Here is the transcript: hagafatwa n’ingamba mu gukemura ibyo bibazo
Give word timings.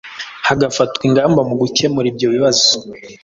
hagafatwa 0.47 0.99
n’ingamba 1.01 1.41
mu 1.49 1.55
gukemura 1.61 2.07
ibyo 2.11 2.27
bibazo 2.35 2.65